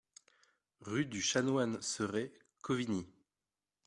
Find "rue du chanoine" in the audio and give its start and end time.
0.79-1.79